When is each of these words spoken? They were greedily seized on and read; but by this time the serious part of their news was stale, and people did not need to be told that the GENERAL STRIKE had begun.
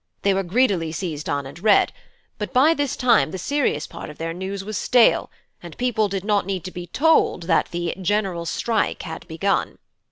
They 0.23 0.33
were 0.33 0.41
greedily 0.41 0.91
seized 0.91 1.29
on 1.29 1.45
and 1.45 1.59
read; 1.61 1.93
but 2.39 2.51
by 2.51 2.73
this 2.73 2.95
time 2.95 3.29
the 3.29 3.37
serious 3.37 3.85
part 3.85 4.09
of 4.09 4.17
their 4.17 4.33
news 4.33 4.63
was 4.63 4.75
stale, 4.75 5.29
and 5.61 5.77
people 5.77 6.07
did 6.07 6.25
not 6.25 6.47
need 6.47 6.63
to 6.63 6.71
be 6.71 6.87
told 6.87 7.43
that 7.43 7.69
the 7.69 7.93
GENERAL 8.01 8.47
STRIKE 8.47 9.03
had 9.03 9.27
begun. 9.27 9.77